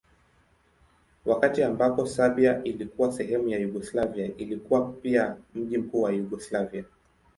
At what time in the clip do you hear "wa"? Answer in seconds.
6.01-6.11